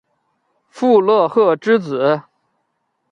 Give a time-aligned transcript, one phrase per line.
[0.67, 2.23] 傅勒赫之子。